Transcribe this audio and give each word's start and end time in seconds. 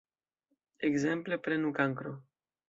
Ekzemple, 0.89 1.39
prenu 1.49 1.71
Kankro. 1.81 2.17